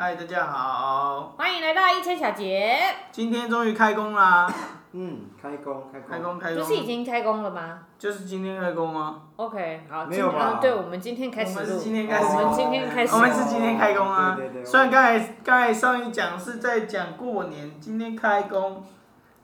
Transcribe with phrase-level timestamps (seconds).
[0.00, 2.78] 嗨，大家好，欢迎来到一千小杰。
[3.10, 4.48] 今天终于开工啦！
[4.92, 7.80] 嗯，开工，开工，开工，开工，不是已经开工了吗？
[7.98, 10.60] 就是今天开工吗？OK，好，没有吧？
[10.62, 11.64] 对，我们今天开始录。
[11.64, 12.26] 我们是今天开始。
[12.26, 13.12] 我们今天开始。
[13.12, 14.36] 我们是今天开工啊！
[14.36, 14.64] 对对对。
[14.64, 18.80] 虽然刚才刚才上一讲是在讲过年，今天开工，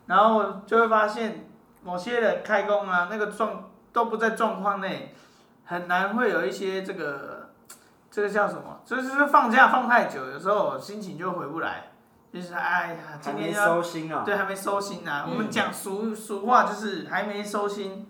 [0.07, 1.49] 然后就会发现
[1.83, 5.13] 某些人开工啊，那个状都不在状况内，
[5.65, 7.44] 很难会有一些这个。
[8.15, 8.81] 这个叫什么？
[8.85, 11.91] 就是放假放太久，有时候心情就回不来，
[12.33, 15.25] 就是哎呀，今天要收心啊，对，还没收心啊。
[15.27, 18.09] 嗯、我们讲俗俗话就是还没收心。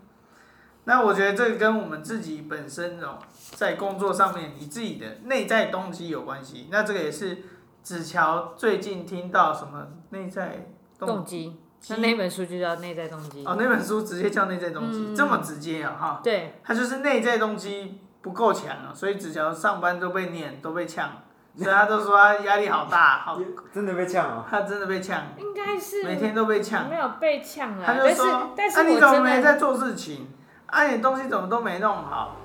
[0.83, 3.17] 那我觉得这个跟我们自己本身哦，
[3.55, 6.67] 在工作上面你自己的内在动机有关系。
[6.69, 7.39] 那这个也是
[7.81, 10.67] 子乔最近听到什么内在
[10.99, 11.59] 动机？
[11.89, 13.43] 那那本书就叫内在动机。
[13.43, 16.21] 哦，那本书直接叫内在动机，嗯、这么直接啊哈？
[16.23, 18.01] 对，它就是内在动机。
[18.25, 21.11] 不够强啊，所以子乔上班都被念，都被呛，
[21.55, 23.39] 所以他都说他压力好大， 好，
[23.71, 30.27] 真的被呛啊，他真的被呛，应该是每天都被呛，没有被呛啊，他就说，但是，啊你怎么没在做事情？
[30.65, 32.37] 啊你东西怎么都没弄好？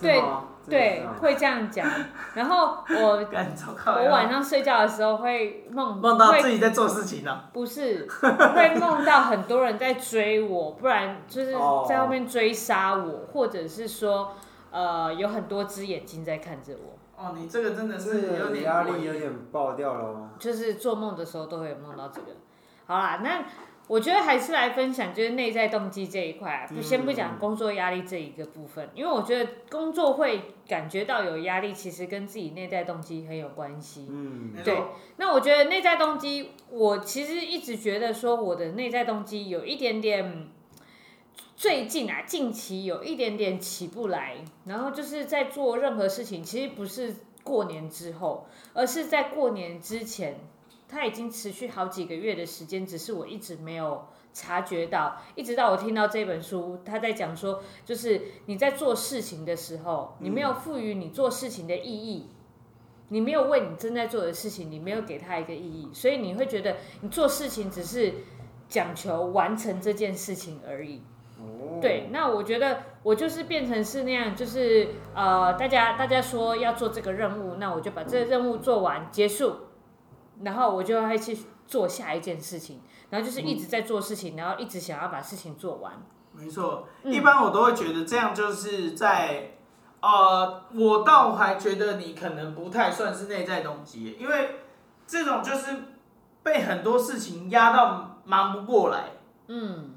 [0.00, 0.22] 对
[0.68, 1.84] 对，会这样讲。
[2.34, 11.54] 然后我 我晚上睡觉的时候会梦梦到自己在做事情呢，不是，会梦到很多人在追我，不然就是
[11.88, 14.36] 在后面追杀我，或者是说。
[14.70, 16.98] 呃，有很多只眼睛在看着我。
[17.16, 20.30] 哦，你这个真的是有点压力，有点爆掉了。
[20.38, 22.28] 就是做梦的时候都会有梦到这个。
[22.86, 23.44] 好啦，那
[23.88, 34.06] 我觉得还是来分享，就是内在动机这一块，不先不讲工作压力这一个部分，嗯、因为我觉得工作会感觉到有压力，其实跟自己内在动机很有关系。
[34.08, 34.80] 嗯，对。
[35.16, 40.50] 那我觉得内在动机，我其实一直觉得说我的内在动机有一点点。
[41.58, 50.38] 最近啊，近期有一点点起不来，然后就是在做任何事情，其实不是过年之后，而是在过年之前，
[50.86, 62.28] 它已经持续好几个月的时间，只是我一直没有察觉到，一直到我听到这本书，他在讲说，就是你在做事情的时候，你没有赋予你做事情的意义，
[63.08, 68.14] 你没有为你正在做的事情，你没有给他一个意义，所以你会觉得你做事情只是
[68.68, 71.02] 讲求完成这件事情而已。
[71.80, 79.56] 对，那我觉得我就是变成是那样，就是呃，大家大家说要做这个任务，那我就把这个任务做完结束，
[80.42, 81.38] 然后我就会去
[81.68, 85.92] 做下一件事情，然后就是一直在做事情，然后一直想要把事情做完。
[86.32, 89.52] 没错，一般我都会觉得这样就是在
[90.00, 94.56] 呃，我倒还觉得你可能不太算是内在动机，因为
[95.06, 95.76] 这种就是
[96.42, 99.10] 被很多事情压到忙不过来。
[99.46, 99.94] 嗯。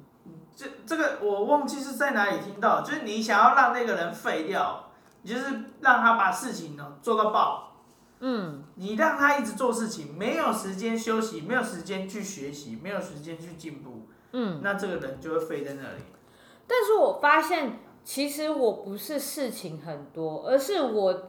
[0.55, 4.89] 这这个我忘记是在哪里听到，就是你想要让那个人废掉，
[5.21, 5.45] 你就是
[5.79, 7.73] 让他把事情呢做到爆，
[8.19, 16.03] 嗯，你让他一直做事情，没有时间休息，没有时间去学习，没有时间去进步，嗯，那这个人就会废在那里。
[16.67, 21.23] 但是我发现，其实我不是事情很多，而是我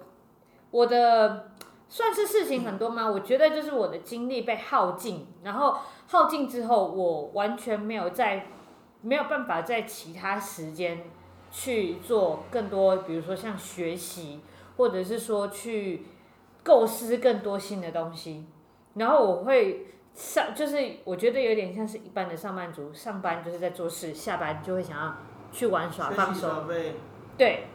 [0.70, 1.52] 我的
[1.88, 3.08] 算是事情很多吗？
[3.08, 5.78] 我觉得就是我的精力被耗尽，然后
[6.08, 8.48] 耗尽之后，我完全没有在。
[9.02, 11.04] 没有办法在其他时间
[11.50, 14.40] 去做更多，比如说像学习，
[14.76, 16.06] 或者是说去
[16.62, 18.46] 构思更多新的东西。
[18.94, 25.14] 然后我会上，就是我觉得有点像是一般的上班族，上班就是在做事，下班就会想要
[25.50, 26.66] 去玩耍放松。
[27.36, 27.66] 对，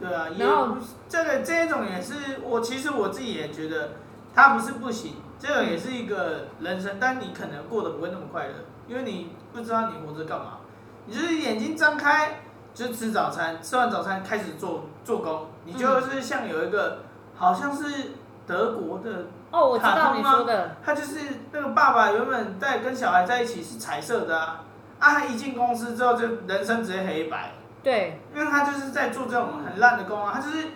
[0.00, 0.28] 对啊。
[0.38, 0.76] 然后
[1.08, 3.92] 这个这种也是我，其实我自己也觉得
[4.34, 8.54] 他不是不行，这个也是一个人生，但你可能过得不会那么快乐，
[8.88, 10.58] 因为你不知道你活着干嘛。
[11.06, 12.40] 你就是眼睛张开
[12.72, 15.46] 就吃早餐，吃完早餐开始做做工。
[15.64, 17.00] 你就是像有一个
[17.36, 18.12] 好像是
[18.46, 21.20] 德国的哦，我知道你说的，他就是
[21.52, 24.64] 那个爸爸原本在跟小孩在一起是彩色的啊，
[24.98, 27.52] 啊他一进公司之后就人生直接黑白。
[27.82, 30.68] 对，因为他就是在做这种很烂的工啊，他就是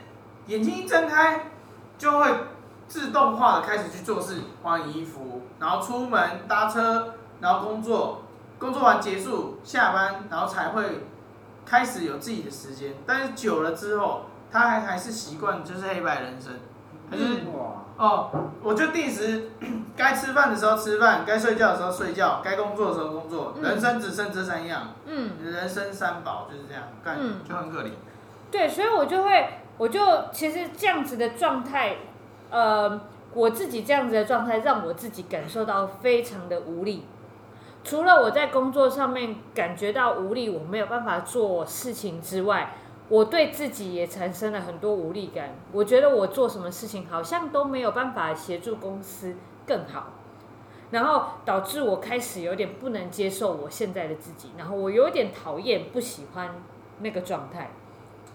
[0.47, 1.47] 眼睛一睁开
[1.97, 2.31] 就会
[2.87, 8.23] 自动化的开始去做事，换衣服，然后出门搭车，然后工作。
[8.59, 11.05] 工作完结束，下班，然后才会
[11.65, 12.95] 开始有自己的时间。
[13.07, 16.53] 但是久了之后，他还还是习惯就是黑白人生，
[17.11, 17.25] 还是
[17.97, 18.31] 哦，
[18.63, 19.51] 我就定时
[19.97, 24.95] 该吃饭的时候吃饭，该睡觉的时候睡觉，该工作的时候工作，人生只剩这三样。
[25.07, 27.19] 嗯，人生三宝就是这样，干
[27.49, 27.91] 就很可怜。
[28.51, 30.01] 对，所以我就会，我就
[30.33, 31.97] 其实这样子的状态，
[32.51, 33.01] 呃，
[33.35, 37.05] 我自己这样子的状态，让我自己感受到非常的无力。
[37.89, 42.75] 除了我在工作上面感觉到无力，我没有办法做事情之外，
[43.09, 45.55] 我对自己也产生了很多无力感。
[45.73, 49.37] 我觉得我做什么事情好像都没有办法协助公司
[49.67, 50.09] 更好，
[50.91, 56.57] 然后导致我开始有点不能接受我现在的自己，然后我有点讨厌、不喜欢
[56.99, 57.71] 那个状态。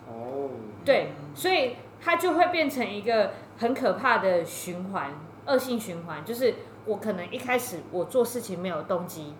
[0.07, 0.49] 哦，
[0.83, 5.11] 对，所以它就会变成一个很可怕的循环，
[5.45, 6.25] 恶性循环。
[6.25, 6.55] 就是
[6.85, 9.33] 我可能一开始我做事情没有动机，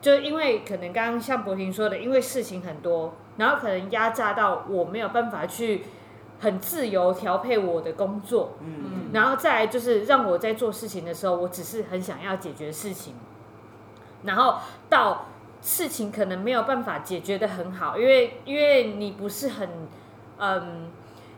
[0.00, 3.14] 就因为可能刚刚像博婷说的，因为事情很多。
[3.36, 5.82] 然后可能压榨到我没有办法去
[6.40, 13.12] 很自由调配我的工作，嗯，然后再来就是让我在做事情的时候，我只是很想要解决事情，
[14.22, 14.54] 然后
[14.88, 15.26] 到
[15.60, 19.68] 事情可能没有办法解决的很好，因为因为你不是很，
[20.38, 20.90] 嗯，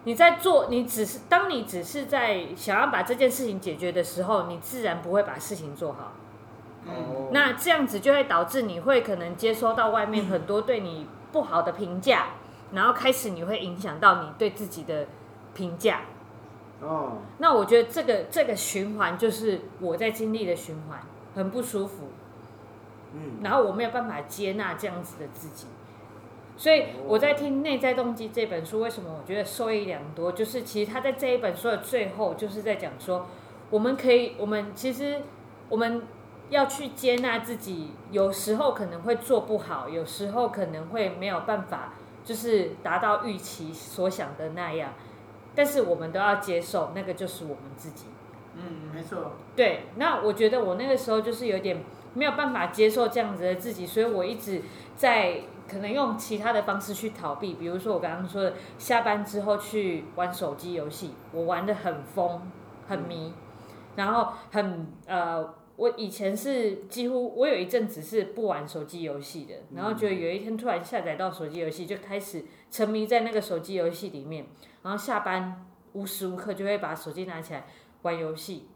[0.04, 6.12] 你在做，你只是当你只是在想要把这件事情解决的时候，你自然不会把事情做好，
[6.86, 11.06] 嗯，那这样子就会导致你会可能接收到外面很多对你。
[11.30, 12.28] 不好的评价，
[12.72, 15.06] 然后开始你会影响到你对自己的
[15.52, 16.00] 评价。
[16.80, 20.98] 哦，那我觉得这个这个循环就是我在经历的循环，
[21.34, 22.08] 很不舒服。
[23.12, 25.66] 嗯，然后我没有办法接纳这样子的自己，
[26.58, 30.30] 所以我在听《内在动机》这本书，为什么我觉得受益良多？
[30.32, 33.26] 就是其实他在这一本书的最后，就是在讲说，
[33.70, 35.22] 我们可以，我们其实
[35.70, 36.02] 我们。
[36.50, 41.92] 要去接纳自己，有时候可能会做不好，有时候可能会没有办法，
[42.24, 44.94] 就是达到预期所想的那样。
[45.54, 48.06] 但是我们都要接受，那个就是我们自己。
[48.54, 49.32] 嗯，没错。
[49.54, 51.84] 对，那我觉得我那个时候就是有点
[52.14, 54.62] 没有办法接受这样子的自己，所以我一直
[54.96, 62.50] 在可能用其他的方式去逃避，比如说我刚刚说的，下班之后去玩手机游戏，我玩的很疯，
[62.88, 63.32] 很迷，
[63.96, 65.54] 然后很呃。
[65.78, 74.44] 我以前是几乎，我有一阵子是不玩手机游戏的，然后就有一天突然下载到手机游戏，就开始沉迷在那个手机游戏里面，
[74.82, 77.64] 然后下班无时无刻就会把手机拿起来
[78.02, 78.66] 玩游戏，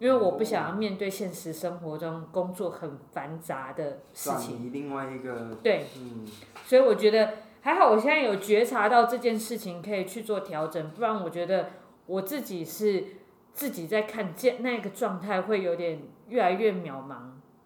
[0.00, 4.72] 因为我不想要面对现实生活中工作很繁杂的事情。
[4.72, 6.26] 另外一个对，嗯，
[6.64, 11.70] 所以我觉得还好，我现在有觉察到这件事情可以去做调整，不然我觉得
[12.06, 13.04] 我自己是
[13.52, 16.02] 自己在看见那个状态会有点。
[16.30, 17.16] 越来越渺茫，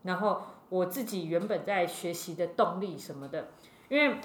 [0.04, 0.40] 然后
[0.70, 3.48] 我自己原本在学习的动力什么的，
[3.90, 4.16] 因为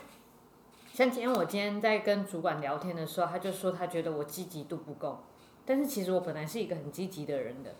[0.94, 5.26] 像今天我今天在跟主管聊天的时候，他就说他觉得我积极度不够，
[5.66, 7.76] 但是其实我本来是一个很积极的人的，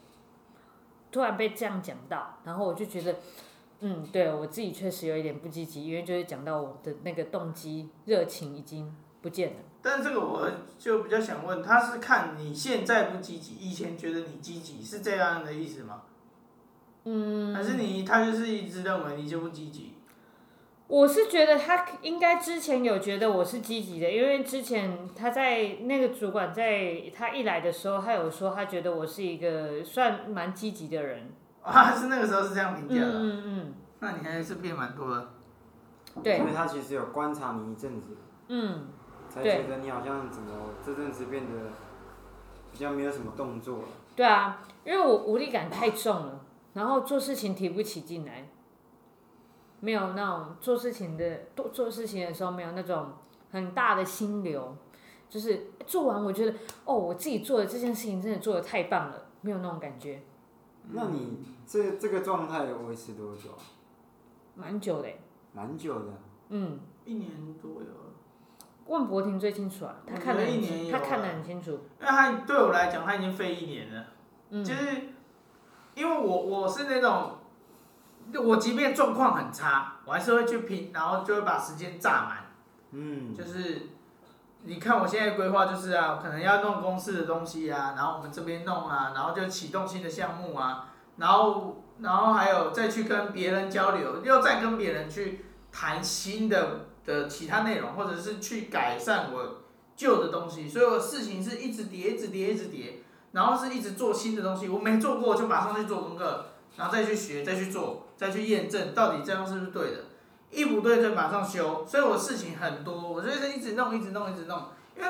[1.12, 3.16] 突然被这样讲到，然后我就觉得，
[3.80, 9.56] 嗯，对，我自己确实有一点不积极，因为就是讲到我的那个动机热情已经不见了。
[9.82, 16.04] 但这个我就比较想问，他是看你现在不积极，以前觉得你积极，是这样的意思吗？
[17.06, 19.94] 嗯，还是你他就是一直认为你就不积极？
[20.90, 31.32] 我是觉得他应该之前有觉得我是积极的，因为之前他在那个主管在他一来的时候，他有说他觉得我是一个算蛮积极的人。
[31.62, 33.12] 啊，是那个时候是这样评价的。
[33.14, 33.74] 嗯嗯。
[34.00, 35.30] 那你还是变蛮多的。
[36.24, 36.40] 对。
[36.40, 38.18] 因为他其实有观察你一阵子。
[38.48, 38.88] 嗯。
[39.30, 40.50] 才觉得你好像怎么
[40.84, 41.70] 这阵子变得
[42.72, 43.84] 比较没有什么动作了。
[44.16, 46.42] 对啊，因为我无力感太重了。
[46.74, 48.50] 然后做事情提不起劲来，
[49.80, 53.14] 没有那种做事情的做做事情的时候没有那种
[53.52, 54.76] 很大的心流，
[55.30, 60.22] 就是做完我觉得哦，我自己做的这件事情真的做的太棒了，没有那种感觉。
[60.92, 63.50] 那你这这个状态维持多久？
[64.56, 65.10] 蛮久的。
[65.54, 66.14] 蛮久的。
[66.50, 66.80] 嗯。
[67.06, 67.88] 一年多有。
[68.86, 71.72] 问博婷最清楚啊，他看得很清，他看得很清楚。
[71.72, 74.06] 因为他对我来讲，他已经废一年了，
[74.50, 74.86] 嗯、就是。
[75.96, 77.39] 因为我我是那种，
[78.38, 82.38] 我即便状况很差，我还是会去拼，然后就会把时间炸满。
[82.92, 83.88] 嗯，就是
[84.64, 99.62] 你看我现在规划就是啊，可能要弄公司的东西啊，然后我们这边弄啊，然后就启动新的项目啊，然后然后还有再去跟别人交流，又再跟别人去谈新的的其他内容，或者是去改善我
[99.96, 103.04] 旧的东西，所以我事情是一直叠，一直叠，一直叠。
[103.32, 106.46] 然后是一直做新的东西，我没做过就马上去做功课，
[106.76, 109.98] 然后再去学，再去做，再去验证到底这样是不是对的，
[110.52, 114.62] 一不对就马上修，所以我事情很多，我就是一直弄，一直弄，一直弄，
[114.98, 115.10] 因为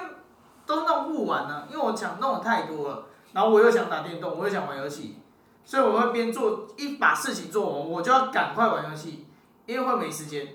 [0.68, 5.18] 都弄不完呢，因为我想弄的太多了，然后我又想打电动，我又想玩游戏，
[5.66, 9.26] 所以我会边做一把事情做完，我就要赶快玩游戏，
[9.66, 10.48] 因为会没时间，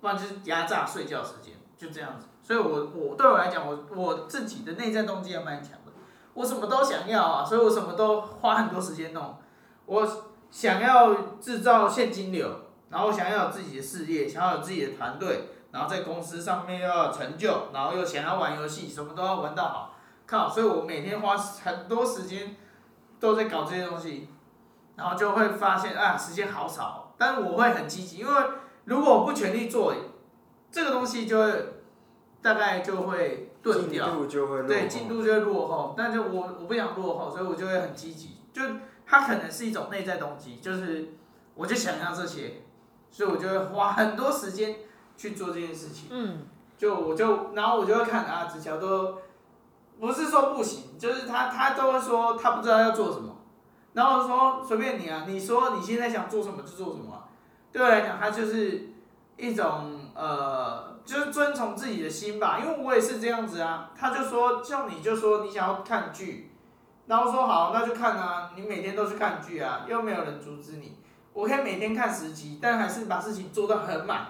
[0.00, 5.92] 不然就是压榨睡觉时间，就这样子，所以我我对我来讲，我我自己的内在动机还蛮强的。
[6.32, 9.36] 我什么都想要啊，所以我什么都花很多时间弄。
[9.86, 10.04] 我
[10.54, 12.48] 想要制造现金流，
[12.88, 19.96] 然后想要有自己的事业，想要有自己的团队，然后在公司上面又要有成就，然后又想要玩游戏，什么都要玩到好，
[20.28, 20.48] 靠！
[20.48, 22.54] 所以我每天花很多时间
[23.18, 24.28] 都在搞这些东西，
[24.94, 27.12] 然后就会发现啊，时间好少。
[27.18, 28.32] 但是我会很积极，因为
[28.84, 29.92] 如果我不全力做，
[30.70, 31.52] 这个东西就会
[32.40, 35.94] 大概就会钝掉，进度就会对，进度就会落后。
[35.98, 38.36] 但是我我不想落后，所以我就会很积极。
[38.52, 38.62] 就
[39.06, 41.14] 它可能是一种内在动机，就是
[41.54, 42.62] 我就想要这些，
[43.10, 44.76] 所以我就会花很多时间。
[45.16, 46.40] 去做这件事情，嗯，
[46.76, 49.16] 就我就然后我就会看啊，子乔都
[50.00, 53.36] 不是说不行，就是他他都会说他不知道要做什么，
[53.92, 57.30] 然后说随便你啊，你说你现在想做什么就做什么啊，
[57.70, 58.88] 对我来讲，他就是
[59.36, 63.92] 一种呃，就是遵从自己的心吧，因为我也是这样子啊。
[63.96, 66.50] 他就说像你就说你想要看剧，
[67.06, 70.96] 然后说好那就看啊，你每天都去看剧啊，又没有人阻止你，
[71.32, 74.26] 我可以每天看十集，但还是把事情做到很满。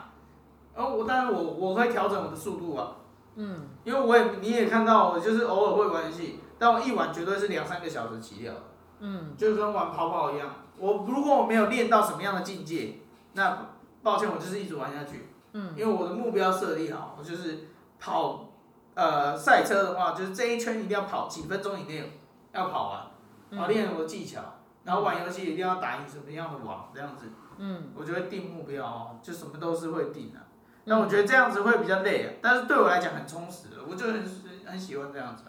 [0.75, 2.97] 然后我，但是我我会调整我的速度啊，
[3.37, 8.53] 嗯，因为我也你也看到我就是偶尔会玩游戏，但我一玩绝对是两三个小时起跳，
[8.99, 10.49] 嗯，就跟玩跑跑一样。
[10.77, 12.99] 我如果我没有练到什么样的境界，
[13.35, 13.69] 那
[14.03, 17.69] 抱歉，我就是一直玩下去，嗯，因为我的目标设立好，我就是
[18.01, 18.49] 跑，
[18.95, 22.19] 呃，赛车的话就是这一圈一定要跑几分钟以内
[22.55, 23.11] 要跑完，
[23.51, 24.41] 然后练我的技巧，
[24.85, 27.27] 然后玩游戏一定要打赢什么样的网这样子，
[27.59, 30.39] 嗯，我就会定目标哦，就什么都是会定的。
[30.85, 34.23] 那我觉得这样子会比较累啊，但是对我来讲很充实的，我就很
[34.67, 35.45] 很喜欢这样子。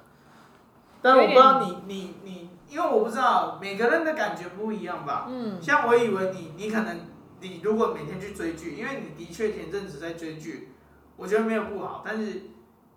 [1.01, 5.27] 但是我不知道你你你，因为我不知道每个人的感觉不一样吧。
[5.29, 5.61] 嗯。
[5.61, 6.97] 像我以为你你可能
[7.41, 10.71] 你如果每天去追剧，因为你的确前阵子在追剧，
[11.17, 12.43] 我觉得没有不好，但是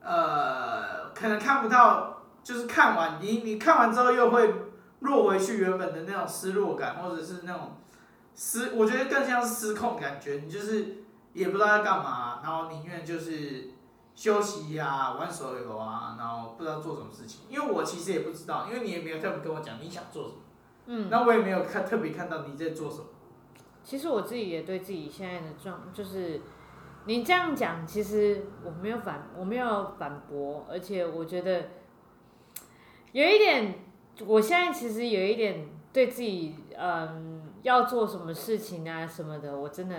[0.00, 4.52] 呃可能看不到，就是看完你你看完之后又会
[5.00, 7.72] 落回去原本的那种失落感，或者是那种
[8.34, 10.96] 失，我觉得更像是失控感觉，你就是。
[11.34, 13.68] 也不知道在干嘛，然后宁愿就是
[14.16, 17.42] 休息呀、啊，玩手游啊，然后不知道做什么事情。
[17.48, 20.40] 因为我其实也不知道，因为你也没有特别跟我讲你想做什么，
[20.86, 23.04] 嗯，那我也没有看特别看到你在做什么。
[23.84, 26.40] 其实我自己也对自己现在的状，就是
[27.04, 31.68] 你这样讲，其实我没有反，我没有反驳，而且我觉得
[33.12, 33.74] 有一点，
[34.26, 39.96] 我现在其实有一点对自己，嗯，要做什么事情啊什么的，我真的。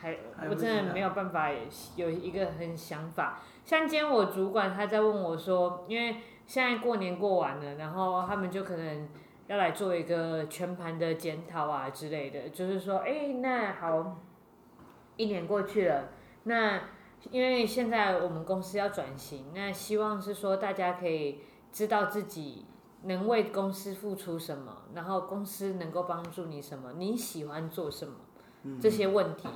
[0.00, 0.16] 还
[0.48, 1.50] 我真的没有办法
[1.96, 9.08] 有一个很想法，像今天我主管他在问我说，因为现在过年过完了，然后他们就可能
[9.48, 14.20] 要来做一个全盘的检讨啊之类的，就是说，哎，那好，
[15.16, 16.10] 一年过去了，
[16.44, 16.80] 那
[17.32, 21.40] 因为现在我们公司要转型，那希望是说大家可以
[21.78, 22.66] 知道自己
[23.04, 29.46] 能为公司付出什么，然后公司能够帮助你什么，你喜欢做什么，这些问题。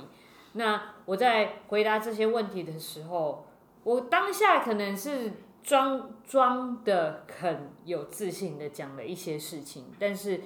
[0.53, 3.45] 那我在回答这些问题的时候，
[3.83, 10.39] 我当下可能是装装的很有自信的讲了一些事情，但是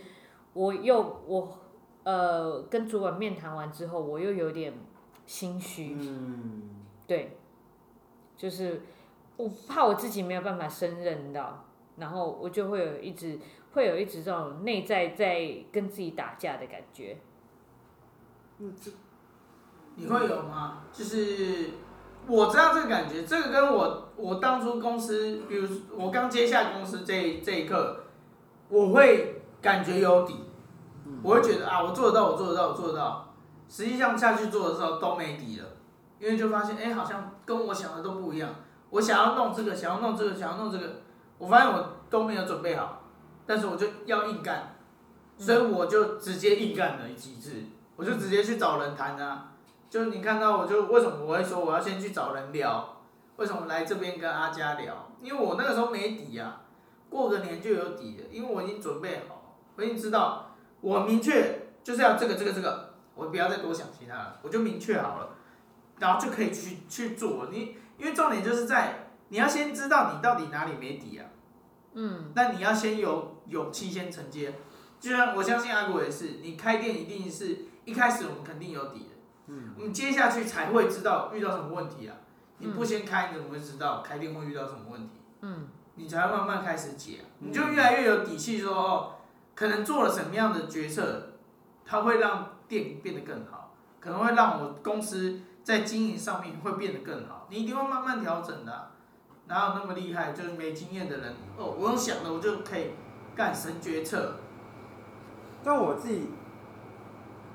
[0.53, 1.59] 我又我
[2.05, 4.73] 呃跟主管面谈完之后，我又有点
[5.27, 6.71] 心虚，嗯，
[7.05, 7.37] 对，
[8.35, 8.81] 就是
[9.35, 11.65] 我怕我自己没有办法胜任到，
[11.97, 13.37] 然后我就会有一直
[13.73, 17.17] 会有一直这种内在在跟自己打架的感觉，
[18.59, 18.73] 嗯，
[19.95, 20.83] 你会有吗？
[20.93, 21.71] 就是
[22.27, 28.03] 我知道这个感觉，这个跟我我当初公司，比如我刚接下公司这这一刻，
[28.69, 30.35] 我会感觉有底，
[31.23, 33.33] 我会觉得啊，我做得到，我做得到，我做得到。
[33.69, 35.65] 实际上下去做的时候都没底了，
[36.19, 38.49] 因为就发现哎，好像跟我想的都不一样。
[38.89, 41.01] 我想要弄这个，想要弄这个，想要弄这个，
[41.37, 43.03] 我发现我都没有准备好，
[43.45, 44.75] 但是我就要硬干，
[45.37, 47.63] 所以我就直接硬干了几次，
[47.95, 49.53] 我就直接去找人谈啊。
[49.89, 52.97] 就你看到我就为什么我会说我要先去找人聊？
[53.37, 55.09] 为什么来这边跟阿佳聊？
[55.21, 56.61] 因为我那个时候没底啊，
[57.09, 65.29] 过个年就有底了，因为我已经准备好，我已经知道，我明确就是要这个这个这个，我不要再多想其他了，我就明确好了，
[65.99, 67.47] 然后就可以去去做。
[67.51, 71.25] 你因为重点就是在你要先知道你到底哪里没底啊，
[71.93, 74.53] 嗯，那你要先有勇气先承接，
[74.99, 79.15] 就像我相信阿国也是，你开店一定是一开始我们肯定有底的。
[79.47, 82.15] 嗯，我们接下去才会知道遇到什么问题啊！
[82.57, 85.21] 你不先开，你怎么会知道开店会遇到什么问题？
[85.41, 89.13] 嗯，你才会慢慢开始解，你就越来越有底气说哦，
[89.55, 91.33] 可能做了什么样的决策，
[91.85, 97.47] 它会让店变得更好，可能会让我公司在经营上面会变得更好。
[97.49, 98.91] 你一定会慢慢调整的啊，
[99.47, 100.31] 哪有那么厉害？
[100.31, 102.91] 就是没经验的人哦，我用想的我就可以
[103.35, 104.35] 干神决策。
[105.63, 106.29] 但我自己。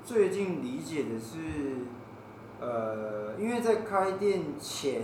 [0.05, 1.85] 最近理解的是，
[2.59, 5.03] 呃，因为在开店前，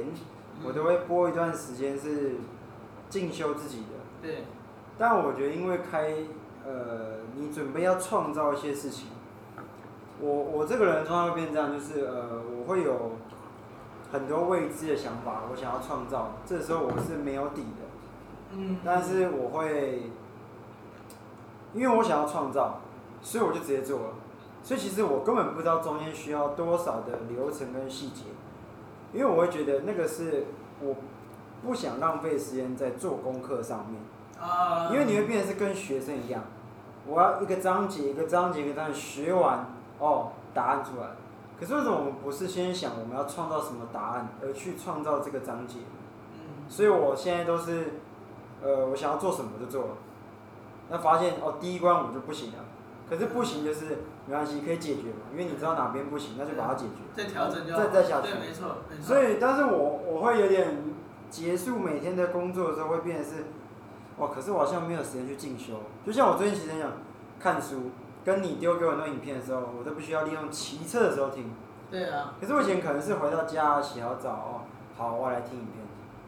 [0.62, 2.34] 我都会播一段时间是
[3.10, 3.96] 进修自己的。
[4.22, 4.44] 对。
[4.98, 6.16] 但我觉得，因为开，
[6.66, 9.08] 呃，你准备要创造一些事情，
[10.20, 13.14] 我我这个人通常会变这样，就是呃，我会有
[14.12, 18.54] 很多未知的想法，我想要创造，这时候我是没有底的。
[18.54, 18.78] 嗯。
[18.84, 20.12] 但是我会，
[21.74, 22.80] 因为我想要创造，
[23.22, 24.06] 所以我就直接做了。
[24.64, 28.24] 所以其实我根本不知道中间需要多少的流程跟细节，
[29.14, 30.46] 因为我会觉得那个是
[30.82, 30.96] 我
[31.64, 34.02] 不想浪费时间在做功课上面。
[34.92, 36.42] 因为你会变成是跟学生一样，
[37.06, 39.66] 我要一个章节一个章节一个章节学完，
[40.00, 41.08] 哦，答案出来。
[41.60, 45.80] 可是为什么我们不是先想我们要创造什么答案，而去创造这个章节？
[46.70, 47.94] 所以我现在都是，
[48.64, 49.90] 呃，我想要做什么就做了。
[50.90, 52.60] 那发现哦，第一关我就不行了，
[53.10, 53.86] 可是不行就是
[54.26, 55.28] 没关系，可以解决嘛。
[55.32, 57.02] 因为你知道哪边不行，那就把它解决。
[57.14, 58.32] 再调整就再再下去。
[58.32, 59.04] 对，没错，没错。
[59.04, 60.78] 所以，但是我我会有点
[61.30, 63.44] 结束每天的工作的时候，会变成是。
[64.18, 64.28] 哇！
[64.28, 65.76] 可是我好像没有时间去进修，
[66.06, 66.92] 就像我最近其实想
[67.40, 67.92] 看书，
[68.30, 71.52] 跟你丢给我那影片的时候，我都必须要利用骑车的时候听。
[71.90, 72.36] 对啊。
[72.40, 74.62] 可是我以前可能是回到家洗好澡哦，
[74.96, 75.84] 好，我来听影片。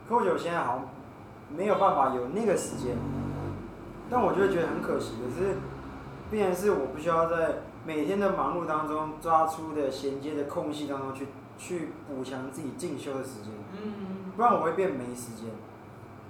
[0.09, 0.89] 可我觉得我现在好像
[1.55, 2.97] 没有办法有那个时间，
[4.09, 5.13] 但我就会觉得很可惜。
[5.21, 5.57] 可是，
[6.31, 11.27] 必然是我不需要在每天的忙碌当中抓出的衔接的空隙当中去
[11.59, 13.51] 去补强自己进修的时间。
[13.73, 14.31] 嗯。
[14.35, 15.51] 不然我会变没时间。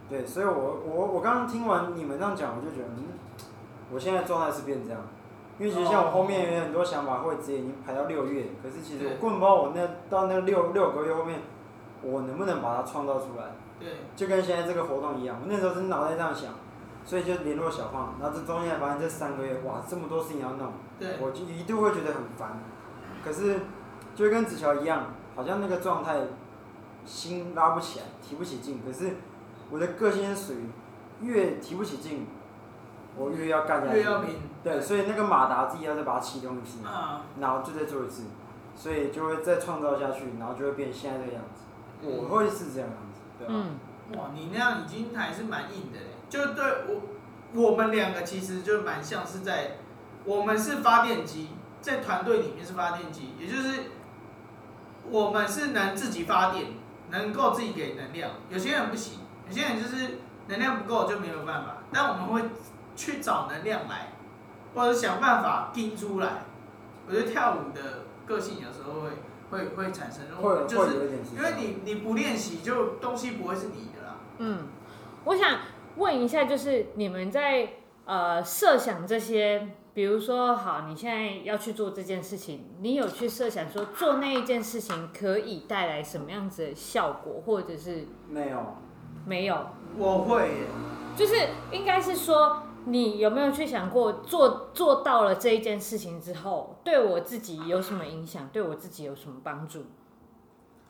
[0.10, 3.04] 对，所以我我我刚刚听完你们这样讲，我就觉得，嗯，
[3.94, 5.00] 我现在状态是变这样，
[5.62, 11.41] 因为其实像我后面有很多想法会直接已经排到六月，可是其实我根本不知道我那到那六六个月后面，
[12.01, 13.53] 我能不能把它创造出来？
[13.80, 16.56] 对，就跟现在这个活动一样，我那时候是脑袋这样想，
[17.06, 22.60] 所以就联络小胖，然后这中间发现这三个月，哇，这么多事情要弄，对，我就一度会觉得很烦，
[23.24, 23.60] 可是
[24.15, 26.22] 就跟子乔一样，好像那个状态，
[27.06, 29.12] 心拉不起来，提不起劲，可是。
[29.74, 30.65] 我的个性是属于
[31.25, 32.27] 越提不起劲，
[33.18, 34.00] 我越要干下去。
[34.00, 34.36] 越要拼。
[34.63, 38.24] 对，所以那个马达自己要再把它启动一次，啊、然后就再做一次，
[38.75, 41.62] 所以就会再创造下去，然后就会变现在这个样子。
[42.03, 43.53] 我会是这样子，对吧？
[43.55, 43.79] 嗯。
[44.18, 47.01] 哇，你那样已经还是蛮硬的嘞，就对我，
[47.53, 49.77] 我们两个其实就蛮像是在，
[50.25, 53.83] 我们是发电机，在团队里面是发电机，也就是
[55.09, 56.74] 我们是能自己发电，
[57.09, 59.20] 能够自己给能量，有些人不行。
[59.48, 62.42] 有些人就是能量不够就没有办法，但我们会
[63.01, 64.14] 去找能量来，
[64.75, 66.44] 或者想办法拼出来。
[67.07, 69.09] 我觉得跳舞的个性有时候会
[69.50, 74.18] 会会产生，会就是因为你你不练习，就东西不会是你的啦。
[74.37, 74.68] 嗯，
[75.25, 75.61] 我想
[75.96, 77.74] 问一下，就是你们在
[78.05, 88.77] 呃设想这些，比如说好，你现在要去做这件事情，你有去设想说做那一件事情可以带来什么样子的效果，或者是没有？
[89.25, 90.50] 没有，我会，
[91.16, 91.35] 就是
[91.72, 99.83] 应该是说，你有没有去想过做做到了这一件事情之后，对我自己有什么影响，对我自己有什么帮助？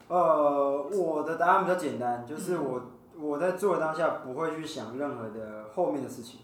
[0.08, 2.82] 呃，我的答案比较简单，就是我
[3.18, 6.40] 我在做的当下不会去想任何的后面的事情，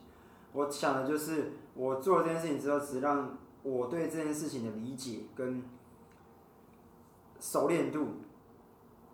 [0.52, 5.62] 我想的就是我做了这件事情之后，只让我对这件事情的理解跟
[7.40, 8.06] 熟练度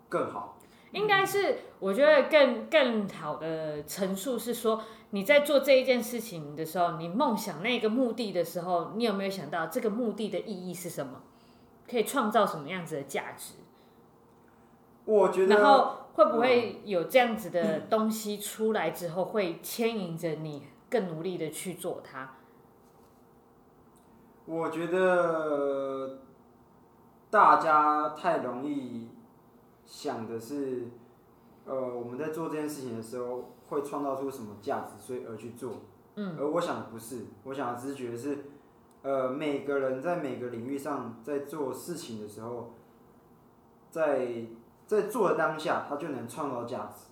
[0.08, 0.58] 更好。
[0.92, 11.22] 应该是，我觉得更更好的陈述是说，你在做这一件事情的时候，你梦想那个目的的时候，你有没有想到这个目的的意义是什么？
[11.88, 13.54] 可以创造什么样子的价值？
[15.04, 22.36] 我觉得，然后会不会有这样子的东西出来之后，会牵引着你更努力的去做它？
[24.46, 26.18] 我觉得
[27.30, 29.08] 大家太容易。
[29.86, 30.88] 想的是，
[31.66, 35.82] 呃，我们在做这件事情的时候会创造出什么价值，所以而去做。
[36.16, 36.36] 嗯。
[36.38, 38.44] 而我想的不是，我想的只是觉得是，
[39.02, 42.74] 呃，每个人在每个领域上在做事情的时候，
[43.90, 44.46] 在
[44.86, 47.06] 在做的当下，他就能创造价值。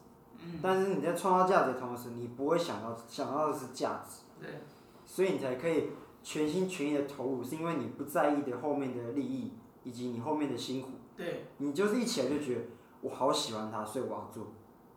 [0.45, 0.61] 嗯。
[0.63, 4.23] 但是你在创造价值的同时，你不会想到想到的是价值。
[4.41, 4.61] 对。
[5.05, 5.91] 所以你才可以
[6.23, 10.89] 全心全意的投入，是因为你不在意的后面的利益以及你后面的辛苦。
[11.17, 12.61] 对，你就是一起来就觉得
[13.03, 14.53] 我好喜欢它，所以我要做。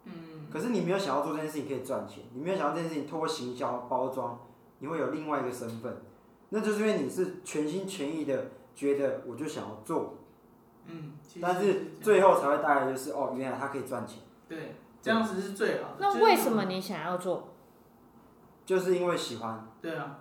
[0.06, 0.48] 嗯。
[0.50, 4.40] 可是你没有想要做这件事情可以赚钱，你没有想到这件事情透过行销包装，
[4.80, 6.02] 你会有另外一个身份，
[6.50, 10.20] 那就是因为你是全心全意的觉得我就想要做。
[10.86, 11.14] 嗯。
[11.42, 14.20] 但是最后才会带来就是哦，原来它可以赚钱。
[14.48, 15.96] 对，这样子是最好的。
[16.00, 17.50] 那为什么你想要做？
[18.66, 19.68] 就是因为喜欢。
[19.82, 20.20] 对啊。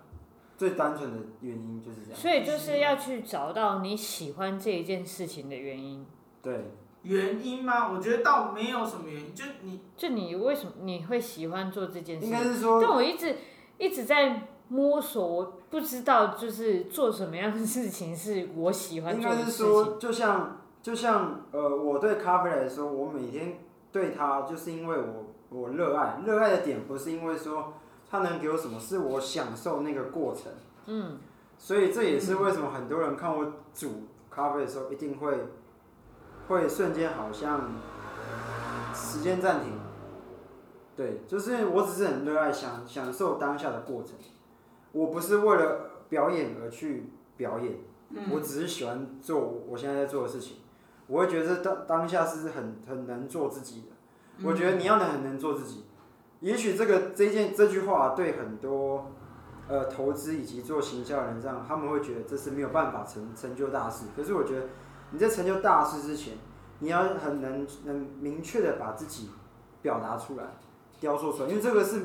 [0.57, 2.19] 最单纯的原因就是这样。
[2.19, 6.05] 所以就是要去找到你喜欢这一件事情的原因。
[6.41, 6.71] 对。
[7.05, 7.91] 原因吗？
[7.91, 12.25] 我觉得倒没有什么原因，就你就你为什么你会喜欢做这件事？
[12.25, 13.35] 应该是说，但我一直
[13.77, 19.45] 一直在摸索，我不知道就是做什么样的事情是我喜欢做的事情。
[19.45, 23.59] 应该是说，就像就像呃，我对咖啡来说，我每天
[23.91, 27.73] 对它就是因为我我热爱，热爱的点不是因为说
[28.09, 30.51] 它能给我什么，是我享受那个过程。
[30.87, 31.19] 嗯。
[31.57, 35.37] 所以这也是为什么很多人看我煮咖啡的时候一定会。
[36.47, 37.71] 会瞬间好像
[38.93, 39.73] 时间暂停，
[40.95, 44.13] 对，就是我只是很热爱享享受当下的过程，
[44.91, 47.77] 我不是为了表演而去表演，
[48.31, 50.57] 我只是喜欢做我现在在做的事情，
[51.07, 55.85] 我会觉得当当下是很很能做自己的，我觉得你要能很能做自己，
[56.41, 59.11] 也许这个这件这句话对很多
[59.67, 64.67] 呃投资以及做行销的人这样，他们会觉得这是没有办法成成就大事，可是我觉得。
[65.15, 66.33] 你在成就大事之前，
[66.79, 69.29] 你要很能能明确的把自己
[69.81, 70.43] 表达出来，
[70.99, 72.01] 雕塑出来，因为这个是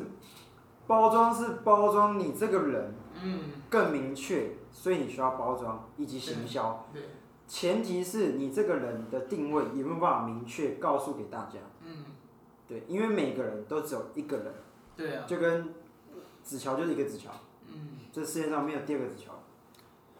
[0.86, 7.02] 包装，是包装你这个人，嗯，更明确，所以你需要包装以及行销，对，
[7.48, 12.04] 前提是你这个人的定位有没有办法明确告诉给大家，嗯，
[12.68, 14.54] 对，因为每个人都只有一个人，
[14.96, 15.74] 对啊，就跟
[16.44, 17.32] 子乔就是一个子乔，
[17.66, 19.32] 嗯，这世界上没有第二个子乔，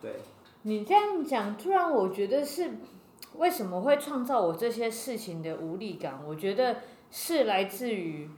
[0.03, 0.17] 对。
[0.63, 2.73] 你这样讲，突然我觉得是
[3.37, 6.21] 为什么会创造我这些事情的无力感？
[6.27, 6.77] 我觉得
[7.11, 8.29] 是来自于，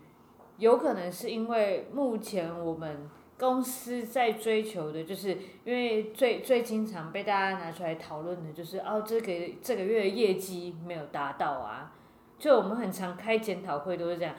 [0.59, 11.93] 有可能是因为目前我们公司在追求的，就是因为最最经常被大家拿出来讨论的，就是哦，这个这个月业绩没有达到啊。
[12.39, 14.35] 就我们很常开检讨会都是这样，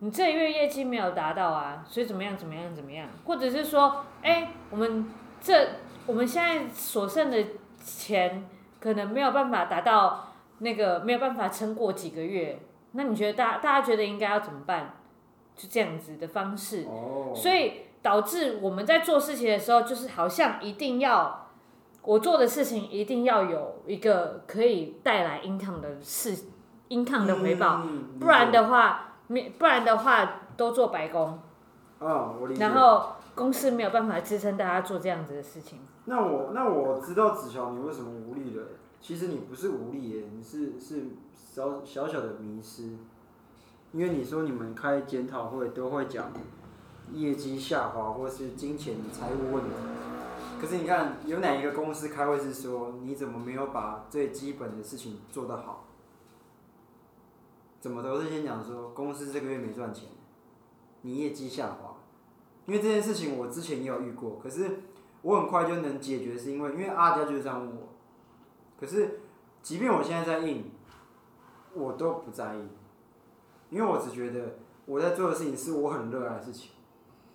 [0.00, 5.06] 你这个月业绩没有达到啊，所以怎么样怎么样怎么样，或者是说，哎，我们
[5.40, 5.66] 这。
[6.06, 7.38] 我们现在所剩的
[7.84, 8.48] 钱
[8.80, 12.58] 可能没有办法达到那个，没有办法撑过几个月。
[12.92, 14.94] 那你觉得大大家觉得应该要怎么办？
[15.56, 16.84] 就这样子的方式。
[16.88, 17.32] 哦。
[17.34, 21.48] 所以导致我们在做事情的时候，就是好像一定要
[22.02, 26.36] 我做的事情一定要有一个可以带来 income 的事
[26.88, 27.82] ，income 的回报，
[28.18, 31.38] 不然的话，不然的话都做白工。
[32.00, 32.60] 啊，我理解。
[32.60, 35.80] 然后公司没有办法支撑大家做这样子的事情。
[36.04, 38.64] 那我那我知道子乔你为什么无力了？
[39.00, 42.96] 其实你不是无力耶，你是是小小小的迷失，
[43.92, 46.32] 因为你说你们开检讨会都会讲
[47.12, 49.70] 业绩下滑或是金钱财务问题，
[50.60, 55.84] 可是你看有哪一个公司开会是说你怎么没有把最基本的事情做得好？
[57.80, 60.08] 怎么都是先讲说公司这个月没赚钱，
[61.00, 61.91] 你业绩下滑，
[62.66, 64.80] 因为这件事情我之前也有遇过，可是。
[65.22, 67.90] 我很快就能解决，是因为因为阿佳就是这样问我，
[68.76, 69.20] 可是
[69.62, 70.68] 即便我现在在硬，
[71.74, 72.66] 我都不在意，
[73.70, 76.72] 因为我只觉得我在做的事情是我很热爱的事情。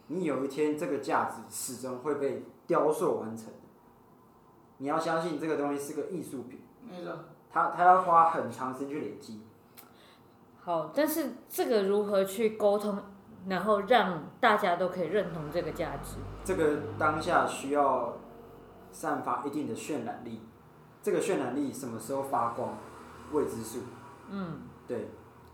[0.08, 3.54] 你有一天这个价值始终会被雕塑完成，
[4.80, 7.18] 你要相信这个东西是个艺术品，没错，
[7.50, 9.40] 它它要花很长时间去累积。
[10.60, 13.02] 好，但是这个如何去沟通？
[13.48, 16.18] 然后让大家都可以认同这个价值。
[16.44, 18.18] 这个当下需要
[18.92, 20.42] 散发一定的渲染力，
[21.02, 22.78] 这个渲染力什么时候发光，
[23.32, 23.80] 未知数。
[24.30, 25.10] 嗯，对。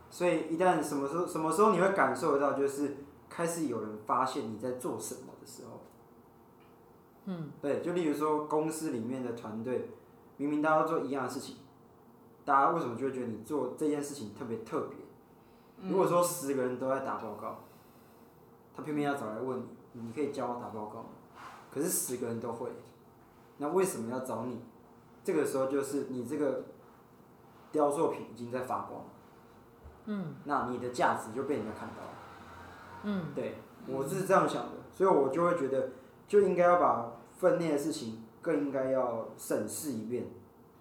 [0.09, 2.97] 所以一旦什么时候什么时候你会感受得到，就是
[3.29, 5.81] 开始有人发现你在做什么的时候。
[7.25, 7.81] 嗯，对。
[7.81, 9.91] 就例如说公司里面的团队，
[10.37, 11.57] 明明大家都做一样的事情，
[12.43, 14.97] 大家为什么就会觉得你做这件事情特别特别？
[15.89, 17.59] 如果说十个人都在打报告。
[18.75, 19.59] 他偏偏要找来问
[19.93, 21.09] 你，你可以教我打报告吗？
[21.71, 22.69] 可是十个人都会，
[23.57, 24.59] 那为什么要找你？
[25.23, 26.63] 这个时候就是你这个
[27.71, 29.05] 雕塑品已经在发光，
[30.05, 32.09] 嗯，那你的价值就被人家看到了，
[33.03, 33.55] 嗯，对，
[33.87, 35.89] 我是这样想的，所以我就会觉得，
[36.27, 40.27] 就应该要把分内的事情更应该要审视一遍，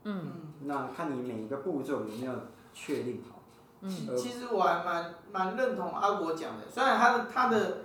[0.05, 2.33] 嗯，那看你每一个步骤有没有
[2.73, 3.42] 确定好。
[3.85, 7.79] 嗯，其实我还蛮蛮认同阿国讲的，虽然他的他的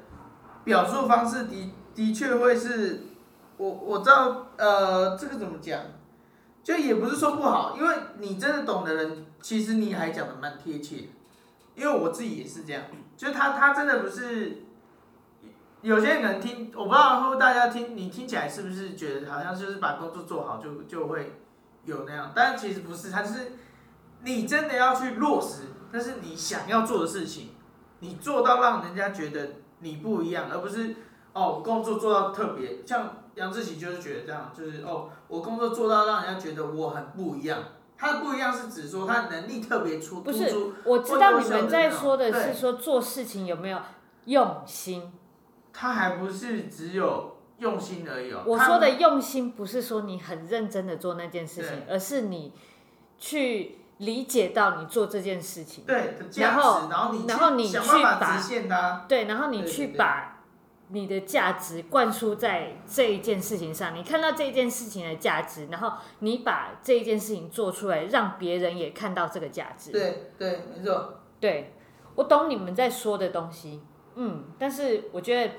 [0.64, 3.02] 表述方式的的确会是，
[3.58, 5.82] 我我知道，呃，这个怎么讲，
[6.64, 11.10] 就也不是说不好，因为你真的懂的人，其实你还讲的蛮贴切，
[11.74, 12.84] 因为我自己也是这样，
[13.18, 14.62] 就他他真的不是，
[15.82, 21.40] 有些人可能听，我不知道会不会大家听，你听起来是不是觉得好像就是把工作做好就就会
[21.86, 23.54] 有那样，但其实不是，他就是
[24.22, 25.64] 你真的要去落实。
[25.92, 27.50] 但是你想要做的事情，
[28.00, 30.96] 你做到让人家觉得你不一样，而不是
[31.34, 37.60] 哦工作做到特别像杨志奇就是觉得这样，就是哦，我工作做到让人家觉得我很不一样。
[38.00, 43.80] 他的不一样是指说他能力特别出，不是，我知道你们在说的是说做事情有没有
[44.26, 45.12] 用心。
[45.74, 48.44] 他还不是只有用心而已哦。
[48.46, 52.54] 我说的用心不是说你很认真的做那件事情，而是你
[53.18, 60.34] 去理解到你做这件事情，对，然后然后你然后你去把实现它，对，然后你去把。
[60.90, 69.92] 你的价值灌输在这一件事情上，你看到这一件事情的价值，然后你把这一件事情做出来，让别人也看到这个价值。
[69.92, 71.20] 对对，没错。
[71.42, 71.74] 对，
[72.16, 73.82] 我懂你们在说的东西，
[74.16, 75.56] 嗯，但是我觉得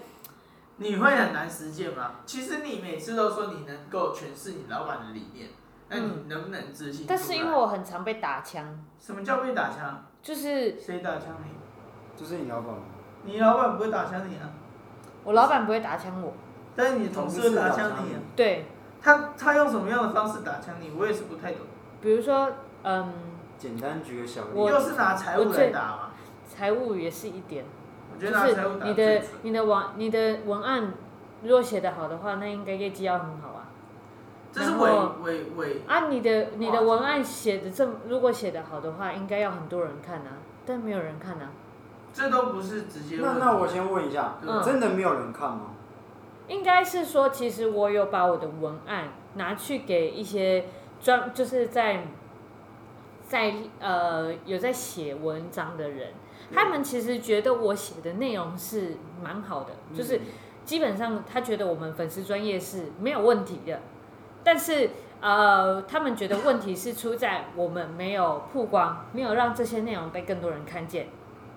[0.79, 2.13] 你会很难实践吗？
[2.25, 5.51] 其实你每次都说你能够诠释你老板的理念，
[5.89, 7.07] 那你能不能自信？
[7.09, 8.85] 但是因为我很常被打枪。
[8.99, 10.05] 什么叫被打枪？
[10.23, 11.51] 就是谁打枪你？
[12.17, 12.75] 就是你老板。
[13.25, 14.51] 你老板不会打枪你啊？
[15.25, 16.33] 我老板不会打枪我，
[16.77, 18.21] 但是你同事会打枪你啊？
[18.37, 18.67] 对，
[19.03, 20.93] 他他用什么样的方式打枪你？
[20.97, 21.61] 我也是不太懂。
[22.01, 22.51] 比如说，
[22.85, 23.13] 嗯，
[23.59, 26.11] 简单举个小例子，我又是拿财务来打嘛？
[26.49, 27.65] 财务也是一点，
[28.15, 30.93] 我觉得拿财务打你的你的网你的文案
[31.43, 33.68] 如果写得好的话，那应该业绩要很好啊。
[34.53, 34.91] 这是伪
[35.23, 36.09] 伪伪啊！
[36.09, 41.51] 你的你的文案写的这么如果写的好的话，应该要很多人看啊，但没有人看啊。
[42.13, 43.19] 这都不是直接。
[43.21, 45.75] 那那我先问一下，嗯、真的没有人看吗？
[46.49, 50.65] 应该是说，其实我有把我的文案拿去给一些
[51.01, 52.07] 专，就是在
[53.29, 56.09] 在呃有在写文章的人，
[56.49, 60.23] 嗯、他们其实觉得我写的内容是蛮好的，嗯、就是
[60.65, 63.83] 基本上他觉得我们粉丝专业是没有问题的，
[64.51, 64.89] 但是
[65.21, 71.09] 呃，他们觉得问题是出在我们没有曝光，没有让这些内容被更多人看见，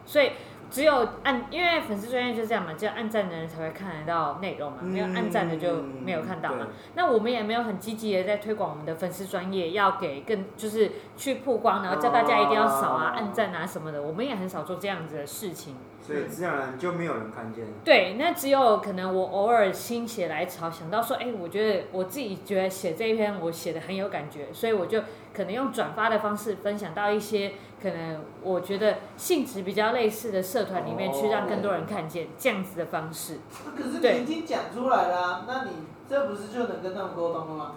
[0.06, 0.32] 所以。
[0.72, 6.60] 只有按，因为粉丝专业就这样嘛，只有按赞的人才会看得到内容嘛，没有按赞的就没有看到嘛。
[6.62, 15.76] 嗯、那我们也没有很积极的在推广我们的粉丝专业，要给更就是去曝光，然后叫大家一定要扫啊、按赞啊什么的，我们也很少做这样子的事情。
[16.02, 17.64] 所以自然而然就没有人看见。
[17.86, 27.54] 对，那只有可能我偶尔心血来潮想到说，哎，我觉得我自己觉得写这一篇我写的很有感觉，所以我就可能用转发的方式分享到一些。
[27.82, 33.40] 可能我觉得性质比较类似的社团里面去，让更多人看见这样子的方式。
[33.76, 35.72] 可是你已经讲出来了，那你
[36.08, 37.72] 这不是就能跟他们沟通了吗？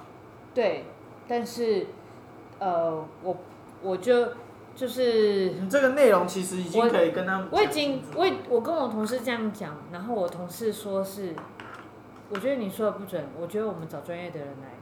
[0.53, 0.85] 对，
[1.27, 1.87] 但是，
[2.59, 3.37] 呃，我
[3.83, 4.29] 我就
[4.77, 7.49] 就是你这个内容其实已经可以跟他们。
[7.51, 11.35] 我已经我我跟我同事这样讲，然后我同事说是，
[12.29, 14.73] 我觉得你说的不准，我觉得我们找专业的人来，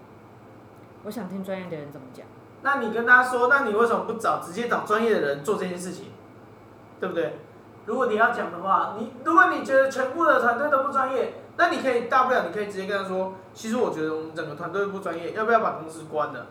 [1.05, 2.27] 我想听专业的人怎么讲。
[2.63, 6.07] 那你跟他说，那你为什么不找直接找专业的人做这件事情，
[7.01, 7.39] 对不对？
[7.87, 16.47] 如果你要讲的话，你如果你觉得全部的团队都不专业，那你可以大不了你可以直接跟他说，其实我觉得我们整个团队不专业，要不要把公司关了？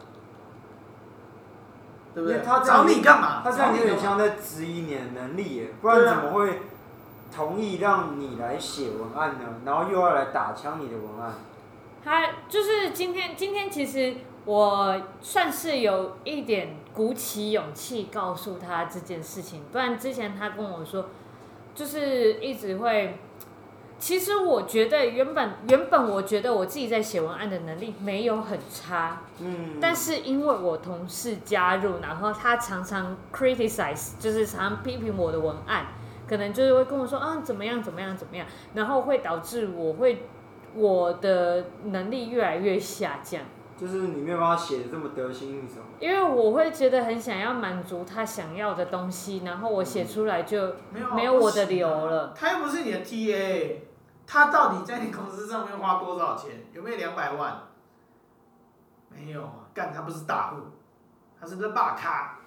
[2.13, 2.41] 对不对？
[2.43, 3.41] 他找你干嘛？
[3.41, 6.63] 他这样有点像在质疑你的能力耶，不然怎么会
[7.33, 9.45] 同意让你来写文案呢？
[9.63, 11.35] 然后又要来打枪你的文案？
[12.03, 14.17] 他就是今天，今天其实。
[14.45, 21.07] 我算是有一点鼓起勇气告诉他这件事情，不然之前他跟我说，
[21.75, 23.17] 就是一直会。
[23.99, 35.85] 其实我觉得原本原本我觉得我自己在写文案的能力没有很差，嗯，但是因为我同事加入，然后他常常 criticize，就是常常批评我的文案，
[36.27, 40.25] 可能就是会跟我说啊怎么样怎么样怎么样，然后会导致我会
[40.73, 43.43] 我的能力越来越下降。
[43.81, 50.75] 就是你没有办法写的这么得心应手，因为我会觉得很想要满足他想要的东西，然后我写出来就
[51.15, 52.31] 没有我的流了。
[52.37, 53.77] 他又不是你的 TA，
[54.27, 56.63] 他到底在你公司上面花多少钱？
[56.71, 57.59] 有没有两百万？
[59.09, 60.57] 没有啊，干他不是大户，
[61.39, 62.37] 他是个大咖。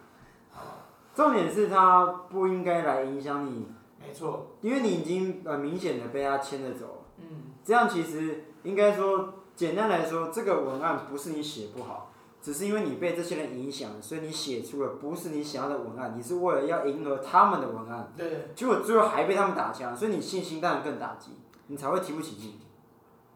[1.16, 3.66] 重点是他不应该来影响你。
[4.00, 7.06] 没错，因为你已经很明显的被他牵着走。
[7.18, 7.26] 嗯，
[7.64, 9.40] 这样其实应该说。
[9.56, 12.10] 简单来说，这个文案不是你写不好，
[12.42, 16.12] 只是因为你被这些人影响，所以你写出了不是你想要的文案。
[16.16, 21.38] 你是为了要迎合他们的文案，对，结果最后还被他们打枪，所以你信心当然更打击，
[21.68, 22.58] 你才会提不起劲。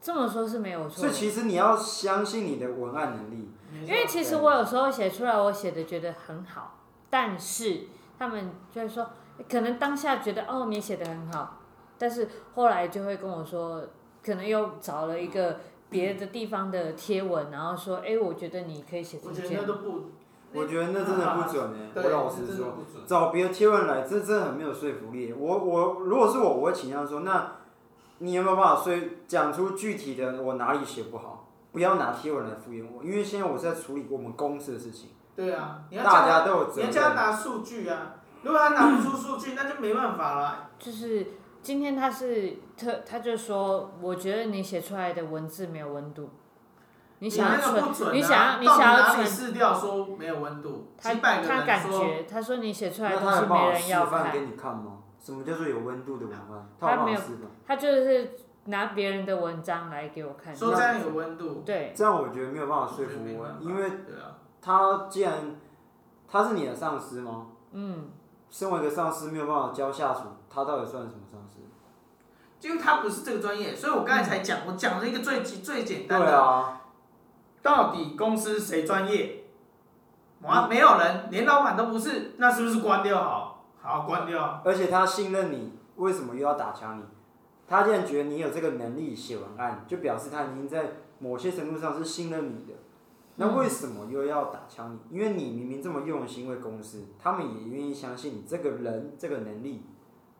[0.00, 0.98] 这么说是没有错。
[0.98, 3.50] 所以其实你要相信你的文案能力。
[3.86, 6.78] 因为其实我有时候写出来，我写的觉得很好，
[7.08, 7.82] 但是
[8.18, 9.08] 他们就会说，
[9.48, 11.60] 可能当下觉得哦你写的很好，
[11.96, 13.86] 但是后来就会跟我说，
[14.24, 15.60] 可能又找了一个。
[15.90, 19.42] 别的地方的贴文，然后说，哎，我觉得你可以写这些。
[19.42, 20.10] 我觉得那都不，
[20.52, 25.32] 我觉得那真的不准哎，我老实说，找别的贴文来，这真的很没有说服力。
[25.32, 27.52] 我我如果是我，我会倾向说，那
[28.18, 28.94] 你有没有办法说
[29.26, 31.48] 讲出具体的我哪里写不好？
[31.70, 35.10] 不要拿贴文来敷衍我，因为现在我是在处理我们公司的事情。
[35.36, 36.90] 对啊，你要大家都有责任。
[36.90, 40.70] 你要叫他拿数据啊，如果他拿不出数据，那就没办法了。
[40.78, 41.26] 就是
[41.62, 46.30] 今天他是特，他就说，我觉得你写出来的文字没有温度。
[47.20, 50.86] 你想要存，你想要，你想要存，试掉说没有温度。
[50.96, 54.26] 他他感觉，他说你写出来的东西没人要看。
[54.26, 54.98] 他给你看吗？
[55.18, 56.68] 什么叫做有温度的文案？
[56.78, 57.20] 他没有，
[57.66, 58.30] 他就是
[58.66, 60.54] 拿别人的文章来给我看。
[60.54, 61.62] 说这样有温度。
[61.66, 61.92] 对。
[61.94, 63.90] 这样我觉得没有办法说服我，因为
[64.62, 65.56] 他既然
[66.28, 67.48] 他是你的上司吗？
[67.72, 68.10] 嗯。
[68.48, 71.20] 身为一个上司，没有办法教下属，他到底算什么？
[72.60, 76.26] 因为他不是这个专业，所以我刚才才讲，我讲了一个最最简单的。
[76.26, 76.82] 对啊。
[77.62, 79.44] 到底公司谁专业？
[80.42, 83.64] 哇，没有人，连老板都不是，那是不是关掉好？
[83.82, 84.62] 好，关掉。
[84.64, 87.02] 而且他信任你，为什么又要打枪你？
[87.66, 92.78] 他既然觉得你有这个能力写文案，就表示他已经在某些程度上是信任你的。
[93.36, 95.16] 那为什么又要打枪你？
[95.16, 99.84] 因为你明明这么用心为公司，他们也愿意相信你这个人这个能力。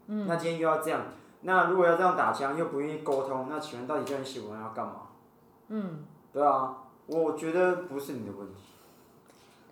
[0.06, 0.26] 嗯。
[0.26, 1.02] 那今天又要这样，
[1.42, 4.94] 那如果要这样打枪，又不愿意沟通，那请问到底叫你写文案要干嘛？
[5.68, 6.04] 嗯。
[6.32, 6.84] 对啊。
[7.10, 8.60] 我觉得不是你的问题，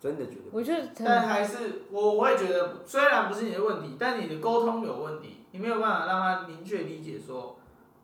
[0.00, 0.44] 真的觉得。
[0.52, 7.56] 我觉得，但还是我我也觉得，虽然不是你的问题，但你的沟通有问题，你没有办法让他明确理解说，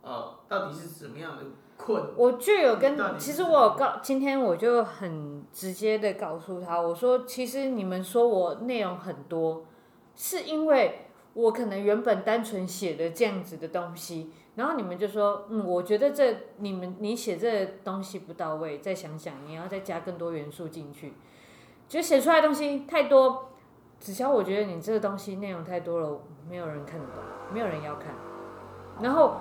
[0.02, 1.44] 呃，到底是怎么样的
[1.78, 2.10] 困。
[2.14, 9.64] 我就有跟，其实我有告，今天我就很直接的告诉他，我说，其实你们说我内容很多，
[10.14, 14.30] 是因为我可能原本单纯写的这样子的东西。
[14.54, 21.14] 然后你们就说，嗯，我觉得这你们你写这东西不到位，再想想你要再加更多元素进去，
[21.88, 23.48] 就写出来的东西太多。
[23.98, 27.14] 子乔，我觉得你这个东西内容太多了，没有人看得懂，
[27.52, 28.12] 没有人要看。
[29.00, 29.36] 然后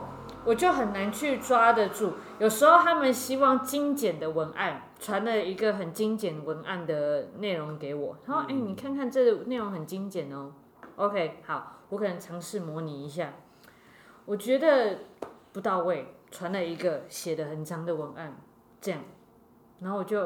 [0.45, 2.13] 我就很难去抓得住。
[2.37, 10.53] 有时候他们希望精简的文案，传了一个很精简文案的内容给我，他说，哎，你看看这个内容很精简哦。
[10.95, 13.33] OK，好，我可能尝试模拟一下。
[14.25, 14.99] 我觉得
[15.51, 18.37] 不到位，传了一个写的很长的文案，
[18.79, 19.01] 这样，
[19.79, 20.21] 然后我就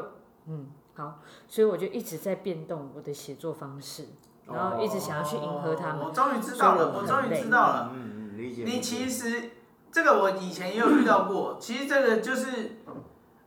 [0.46, 4.06] 嗯好，所以我就一直在变动我的写作方式，
[4.46, 6.02] 然后一直想要去迎合他们。
[6.02, 7.90] 哦、我终于知道了，我终于知道了。
[7.94, 8.64] 嗯嗯，理解。
[8.64, 9.50] 你其实
[9.90, 12.82] 这个我以前也有遇到过，其实这个就是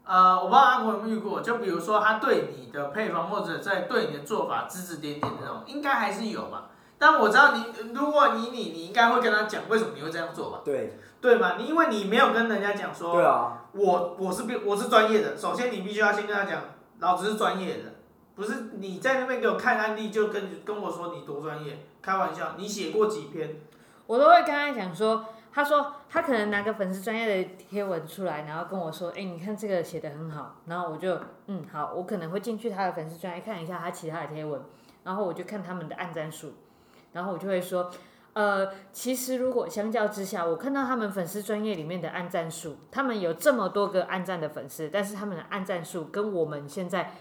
[0.03, 6.71] 呃，我不知道阿国有没有遇过，就比如说他对你的配方或者在对你的做法指指点点的那种，应该还是有吧。
[6.99, 10.59] 但我知道你，如果你你你应该会跟他讲为什么你会这样做吧？
[10.65, 11.55] 对，对吗？
[11.57, 15.37] 你因为你没有跟人家讲说，对啊，我我是我是专业的。
[15.37, 16.61] 首先你必须要先跟他讲，
[16.99, 17.93] 老子是专业的，
[18.35, 23.55] 不是你在那边给我看案例就跟跟我说你多专业，开玩笑，你写过几篇？
[24.05, 34.61] 我都会跟他讲说，他说他可能拿个粉丝专业的贴文出来，然后跟我说，哎，你看这个写的很好，然后我就嗯好，我可能会进去他的粉丝专业看一下他其他的贴文，
[35.05, 36.55] 然后我就看他们的按赞数。
[37.19, 37.91] 然后我就会说，
[38.31, 47.11] 呃，其实如果相较之下，我看到他们粉丝专业里面的按赞数，他们有这么多个按赞的粉丝，但是他们的按赞数跟我们现在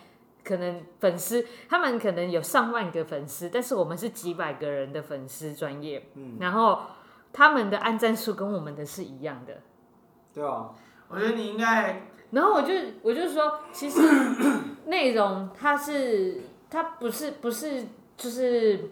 [0.45, 6.83] 可能粉丝，他们可能有上万个粉丝，但是我们是几百个人的粉丝专业，嗯，然后
[7.33, 9.55] 他们的按赞数跟我们的是一样的，
[10.33, 10.71] 对啊，
[11.09, 14.01] 我觉得你应该，然后我就我就说，其实
[14.87, 18.91] 内容它是它不是不是就是。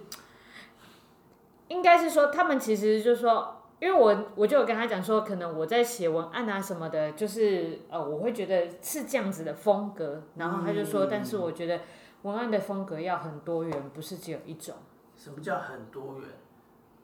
[1.68, 10.22] 应该是说，他们其实就是说，因为我我就有跟他讲说，可能我在写文案啊什么的，就是呃，我会觉得是这样子的风格。
[10.36, 11.80] 然后他就说，但是我觉得
[12.22, 14.74] 文案的风格要很多元，不是只有一种。
[15.16, 16.28] 什么叫很多元？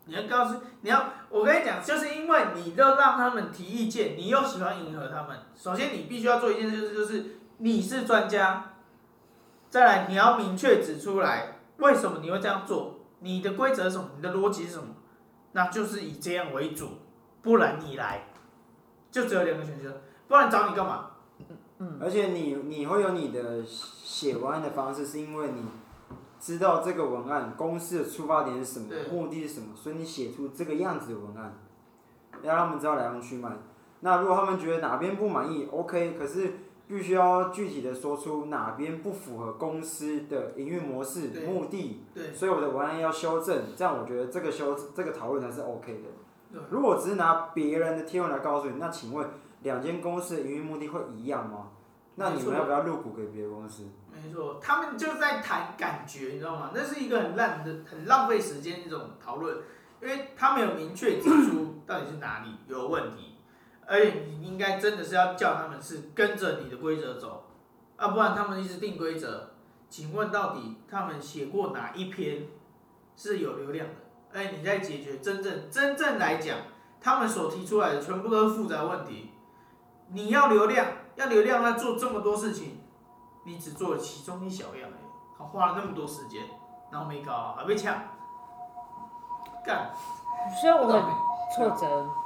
[0.05, 5.37] 你要告诉你要，我跟你讲，就是因为你要让他们提意见，你又喜欢迎合他们。
[5.55, 7.25] 首先，你必须要做一件事，就是
[7.59, 8.73] 你是专家。
[9.71, 13.02] 再来，你要明确指出来为什么你会这样做。
[13.23, 14.11] 你的规则是什么？
[14.17, 14.95] 你的逻辑是什么？
[15.53, 16.89] 那就是以这样为主，
[17.43, 18.27] 不然你来，
[19.11, 21.11] 就只有两个选择，不然找你干嘛？
[21.79, 25.65] 嗯，而且你你会有你的写文案的方式，是因为你
[26.41, 31.55] 知道这个文案公司的出发点是什么，目的是什么，所以你写出这个样子的文案，
[32.43, 33.51] 要让他们知道来龙去脉。
[34.01, 36.55] 那如果他们觉得哪边不满意，OK，可是。
[36.93, 46.61] 必须要具体的说出哪边不符合公司的营运模式目的，所以我的文案要修正，这样我觉得这个修这个讨论才是 OK 的。
[46.69, 49.27] 如果只是拿别人的贴文来告诉你，那请问
[49.63, 51.69] 两间公司的营运目的会一样吗？
[52.17, 53.85] 那你们要不要入股给别的公司？
[54.13, 56.73] 没错，他们就在谈感觉，你知道吗？
[56.75, 59.57] 那是一个很烂的、很浪费时间一种讨论，
[60.03, 63.32] 因为他没有明确指出到底是哪里有问题。
[63.87, 67.45] 而且你应该真的是要叫他们是跟着你的规则走，
[67.97, 69.51] 啊，不然他们一直定规则。
[69.89, 72.47] 请问到底他们写过哪一篇
[73.15, 73.95] 是有流量的？
[74.33, 76.57] 哎，你在解决真正真正来讲，
[77.01, 79.31] 他们所提出来的全部都是复杂问题。
[80.09, 82.81] 你要流量，要流量，那做这么多事情，
[83.45, 84.99] 你只做了其中一小样，哎，
[85.37, 86.41] 他花了那么多时间，
[86.91, 87.95] 然后没搞好，还被抢，
[89.67, 89.91] 干。
[90.61, 91.03] 所以我很
[91.55, 92.22] 挫折。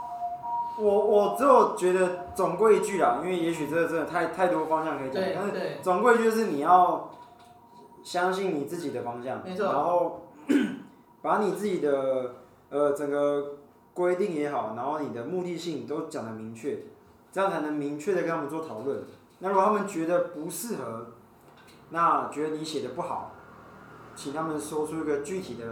[0.78, 7.10] 我我只有觉得总归一句啦，因为也许这个真的太太多方向可以讲，但是总归就是你要
[8.02, 10.28] 相信你自己的方向，然后
[11.22, 12.34] 把你自己的
[12.68, 13.56] 呃整个
[13.94, 16.84] 规定也好，然后你的目的性都讲的明确，
[17.32, 19.02] 这样才能明确的跟他们做讨论。
[19.38, 21.06] 那如果他们觉得不适合，
[21.90, 23.32] 那觉得你写的不好，
[24.14, 25.64] 请他们说出一个具体的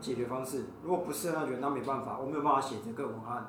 [0.00, 0.64] 解决方式。
[0.82, 3.46] 如果不适合，那觉得那没办法，我没有办法写这个文案。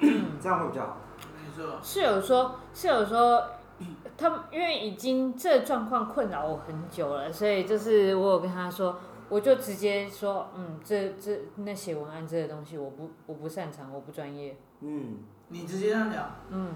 [0.00, 0.96] 这样会比较好。
[1.80, 3.40] 室友说，室友说，
[4.18, 14.56] 他们因为已经这状况困扰我很久了，所以就是我有跟他说，我就直接说，嗯，这这那写文案这个东西，我不我不擅长，我不专业。
[14.80, 15.18] 嗯，
[15.48, 16.28] 你直接这样讲。
[16.50, 16.74] 嗯。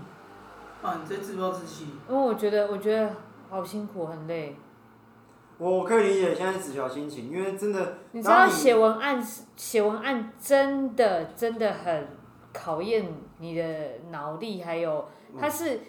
[0.80, 1.88] 啊，你在自暴自弃。
[2.08, 3.10] 因为我觉得，我觉得
[3.50, 4.54] 好辛苦，很累。
[5.58, 7.94] 我可以理解现在子乔心情，因为真的。
[8.12, 9.20] 你知道写文案，
[9.56, 12.06] 写文案真的真的很。
[12.61, 13.06] 考验
[13.38, 13.64] 你的
[14.11, 15.80] 脑力，还有它是，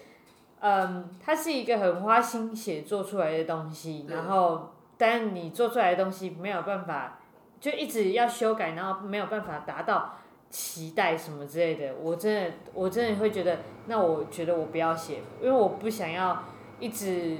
[0.60, 7.18] 嗯，它是一个很花心血做出来的东西，然后，但你做出来的东西没有办法，
[7.58, 10.16] 就一直要修改，然后没有办法达到
[10.48, 11.94] 期待什么之类的。
[12.00, 16.44] 我真的，我真的会觉得，那我觉得我不要写，因为我不想要
[16.78, 17.38] 一直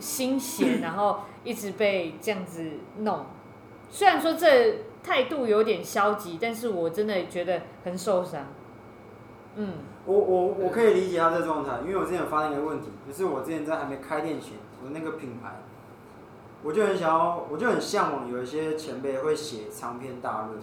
[0.00, 3.26] 心血， 然后一直被这样子弄。
[3.90, 8.46] 虽然说这态度有点消极，但是我真的觉得很受伤。
[9.56, 9.74] 嗯，
[10.06, 15.60] 我我我可以理解他这状态，因为我之前有发现一个问题，就是我之前在还没开店前，我那个品牌，
[16.62, 20.58] 我就很想要，我就很向往有一些前辈会写长篇大论，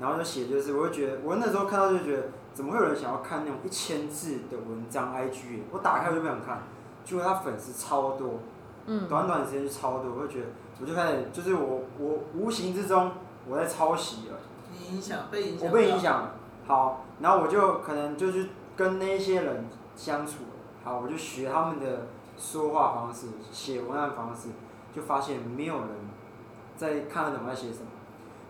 [0.00, 6.62] 然后就写就是，我会觉得，我那时候看到就觉得，怎么会有人想要看那种一千字的文章？IG，我打开我就不想看，
[7.04, 8.40] 结果他粉丝超多，
[8.86, 10.46] 嗯，短短时间就超多，我就觉得，
[10.80, 13.12] 我就开始，就是我我无形之中
[13.48, 14.38] 我在抄袭了，
[14.72, 16.34] 你影响被影响，我被影响了。
[16.68, 19.64] 好，然后我就可能就去跟那些人
[19.96, 20.44] 相处，
[20.84, 24.50] 好，我就学他们的说话方式、写文案方式，
[24.94, 25.88] 就发现没有人
[26.76, 27.88] 在看得懂我在写什么，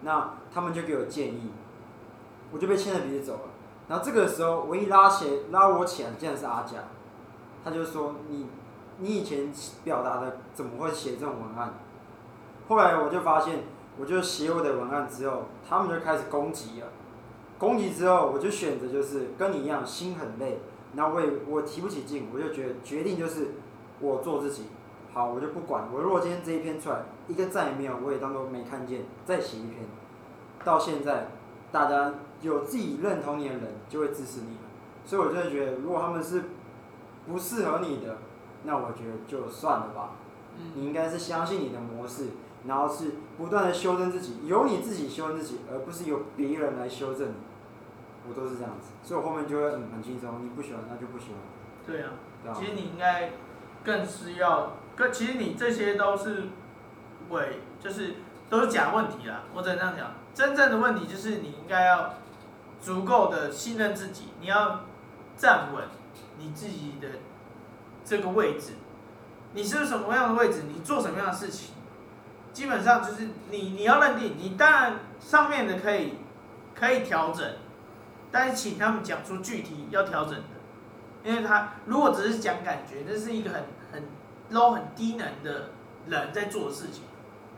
[0.02, 1.52] 那他们就给我建议，
[2.50, 3.40] 我就被牵着鼻子走了。
[3.86, 6.78] 然后这个时候，我一拉起拉我起来，竟然是阿甲，
[7.64, 8.48] 他就说你
[8.98, 9.50] 你以前
[9.84, 11.72] 表达的怎么会写这种文案？
[12.68, 13.62] 后来我就发现，
[13.96, 16.88] 我就写我的文案之后，他们就开始攻击了。
[17.58, 20.60] 攻击之后，我就选择就是跟你一样，心很累，
[20.92, 23.48] 那我也我提不起劲，我就觉得决定就是
[24.00, 24.64] 我做自己，
[25.12, 25.88] 好，我就不管。
[25.92, 29.86] 我如果今天这一篇出来一个赞也没有，我也当做没看见，再写一篇。
[30.64, 31.28] 到现在，
[31.72, 34.56] 大家有自己认同你的人就会支持你，
[35.04, 36.44] 所以我就觉得，如果他们是
[37.26, 38.18] 不适合你的，
[38.62, 40.12] 那我觉得就算了吧。
[40.74, 42.28] 你应该是相信你的模式。
[42.66, 47.34] 然后是不断的修正自己，由你自己修正自己，而不是由别人来修正你。
[48.28, 50.44] 我都是这样子，所以我后面就会很很轻松。
[50.44, 51.36] 你不喜欢那就不喜欢。
[51.86, 52.10] 对啊，
[52.42, 53.30] 对啊，其实你应该
[53.82, 56.44] 更需要，更其实你这些都是
[57.30, 58.16] 伪，就是
[58.50, 59.44] 都是假问题啦。
[59.54, 62.14] 我只能这样讲，真正的问题就是你应该要
[62.80, 64.80] 足够的信任自己，你要
[65.36, 65.84] 站稳
[66.38, 67.08] 你自己的
[68.04, 68.74] 这个位置。
[69.54, 70.64] 你是什么样的位置？
[70.68, 71.74] 你做什么样的事情？
[72.52, 76.14] 基本上就是你你要认定，你当然上面的可以
[76.74, 77.46] 可以调整，
[78.30, 80.44] 但是请他们讲出具体要调整的，
[81.24, 84.02] 因为他如果只是讲感觉，那是一个很很
[84.52, 85.70] low 很低能的
[86.08, 87.04] 人在做的事情。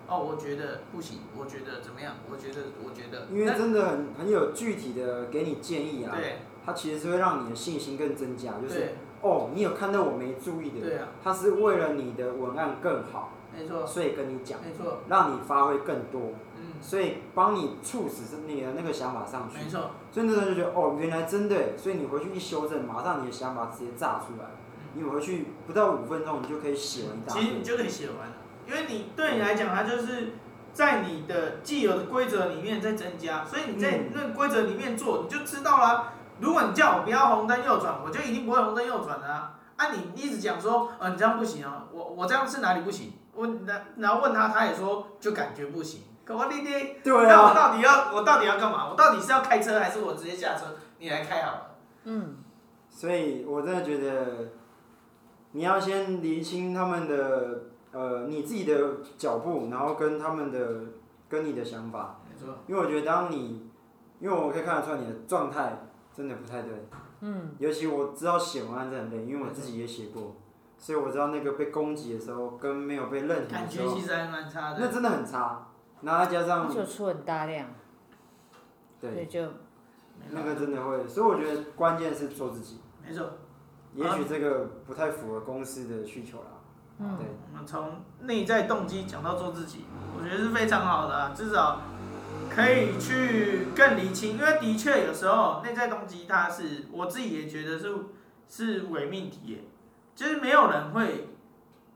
[0.08, 2.16] 哦，我觉得不行，我觉得怎么样？
[2.28, 13.34] 我觉得我觉得，因为真的很很有具体的给你建议啊，对，他其实是会让你的信心更增加，就是哦，你有看到我没注意的，对啊，他是为了你的文案更好。
[13.56, 16.49] 没错，所以跟你讲，没错，让你发挥更多，嗯，
[16.80, 24.46] 所以帮你促使是你的那个想法上去，没错，所以那时候就觉得哦，原来真的，所以你回去一修正，马上你的想法直接炸出来，
[24.94, 27.34] 你回去不到五分钟，你就可以写完一大。
[27.34, 28.34] 其实你就可以写完了，
[28.66, 30.32] 因为你对你来讲，它就是
[30.72, 36.14] 在你的既有的规则里面在增加，所以你在那规则里面做，你就知道了。
[36.40, 39.58] 如果你叫我不要红灯右转，我就一定不会红灯右转的啊！
[39.76, 43.12] 啊，你一直讲说，呃，你这样不行啊，我我这样是哪里不行？
[43.34, 46.00] 问，然然后问他，他也说就感觉不行。
[46.24, 48.88] 可我弟弟，对啊，那我到底要我到底要干嘛？
[48.88, 50.66] 我到底是要开车还是我直接下车？
[50.98, 51.76] 你来开好了。
[52.04, 52.36] 嗯，
[52.88, 54.48] 所以我真的觉得，
[55.52, 57.62] 你要先厘清他们的
[57.92, 60.82] 呃你自己的脚步，然后跟他们的
[61.28, 62.20] 跟你的想法。
[62.28, 62.54] 没错。
[62.66, 63.68] 因为我觉得当你，
[64.20, 66.70] 因为我可以看得出来你的状态真的不太对。
[67.22, 67.54] 嗯。
[67.58, 70.36] 尤其我知道写文案真的很累，因为我自己也写过，
[70.78, 74.76] 所以我知道那个被攻击的时候跟没有被认同的时候，感觉其实还蛮差的。
[74.78, 75.66] 那真的很差。
[76.02, 76.68] 然后加上。
[76.68, 77.68] 就出很大量。
[79.00, 79.26] 对。
[79.26, 79.46] 就。
[80.30, 82.80] 那个真的会，所以我觉得关键是做自己。
[83.06, 83.38] 没错。
[83.94, 86.60] 也许这个不太符合公司的需求啦。
[86.98, 87.16] 嗯。
[87.18, 87.26] 对。
[87.50, 89.84] 我们从内在动机讲到做自己，
[90.16, 91.82] 我觉得是非常好的啊，至少
[92.50, 97.94] 可以去更厘清，因为的确有时候内在动机它是我自己也觉得是
[98.48, 99.58] 是伪命题耶，
[100.14, 101.28] 就是没有人会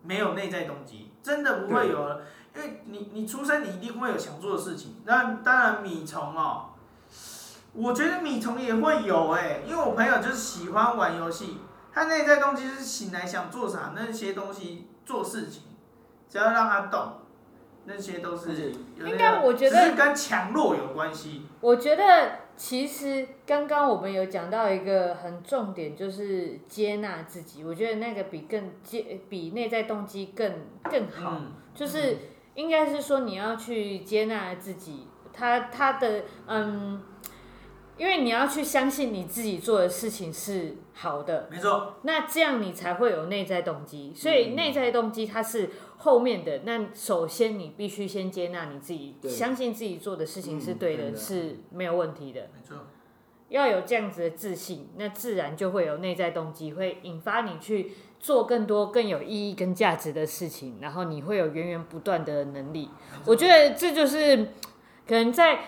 [0.03, 2.21] 没有内在动机，真的不会有，
[2.57, 6.71] 因为你你出生你一定会有想做的事情，那当然米虫哦。
[7.73, 11.59] 我觉得米虫也会有哎、欸，因为我朋友就是喜欢玩游戏，
[11.93, 15.63] 他内在动机是醒来想做啥那些东西做事情，
[16.29, 17.15] 只要让他动，
[17.87, 18.73] 那些都是
[19.05, 21.49] 应该我觉得是跟强弱有关系。
[21.61, 27.65] 我觉得其实刚刚我们有讲到一个很重点，就是接纳自己。
[27.65, 30.49] 我觉得那个比更接比内在动机更
[30.85, 32.19] 更好，嗯、就是
[32.55, 37.03] 应该是说你要去接纳自己，他他的嗯。
[37.97, 41.95] 因为你要去相信你自己做的事情是好的，没错。
[42.03, 44.13] 那这样你才会有内在动机。
[44.13, 46.63] 所以内在动机它是后面的。
[46.65, 52.41] 那首先你必须先接纳你自己，相信自己做的事情是对的，是没有问题的。
[52.53, 52.79] 没错。
[53.55, 62.91] 要有这样子的自信，那自然就会有内在动机，会引发你去做更多更有意义跟价值的事情，然后你会有源源不断的能力。
[63.25, 64.49] 我觉得这就是
[65.07, 65.61] 可能在。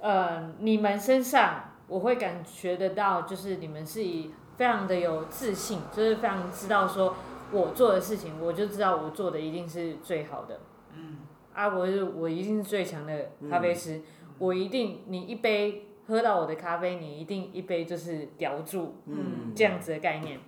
[0.00, 7.16] 呃，你们身上我会感觉得到，就是你们是以非常的有自信，就是非常知道说，
[7.50, 10.60] 我做的事情，我就知道我做的一定是最好的。
[10.94, 11.16] 嗯。
[11.52, 14.02] 啊，我是我一定是最强的咖啡师，嗯、
[14.38, 20.40] 我一定你一杯喝到我的咖啡，你一定一杯就是叼住，嗯，这样子的概念。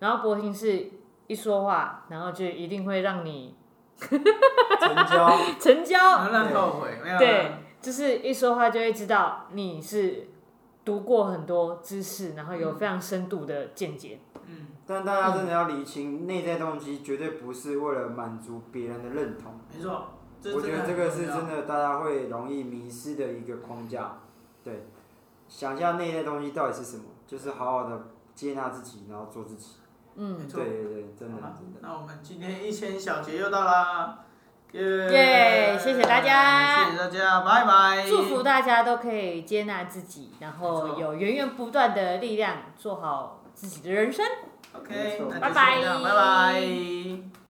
[0.00, 0.90] 然后博婷是
[1.28, 3.54] 一说话，然后就一定会让你
[3.98, 4.18] 成
[5.06, 7.52] 交， 成交，能让后悔，对。
[7.82, 10.28] 就是一说话就会知道你是
[10.84, 14.20] 读过很多知识，然后有非常深度的见解。
[14.46, 19.52] 嗯，但大家真的要理清，内在动机绝对不是为了满足别人的认同。
[19.74, 20.06] 没错，
[20.54, 24.18] 我觉得这个是真的，大家会容易迷失的一个框架。
[24.62, 24.86] 对，
[25.54, 27.04] 想一下内在动机到底是什么？
[27.26, 29.72] 就是好好的接纳自己，然后做自己。
[30.16, 31.80] 嗯，对对对，真的真的。
[31.80, 34.18] 那我们今天一千小节又到啦。
[34.72, 35.78] 耶！
[35.78, 38.08] 谢谢大家，谢谢大家，拜拜。
[38.08, 44.24] 祝福大家都可以接纳自己，然后有源源不断的力量，做好自己的人生。
[44.74, 47.32] OK，拜拜，拜拜。